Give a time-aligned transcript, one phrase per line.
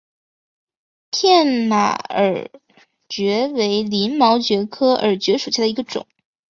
[1.11, 2.49] 片马耳
[3.07, 6.07] 蕨为鳞毛蕨科耳蕨属下的一个种。